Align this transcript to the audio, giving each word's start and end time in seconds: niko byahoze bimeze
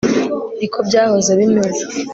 niko 0.57 0.77
byahoze 0.87 1.31
bimeze 1.39 1.83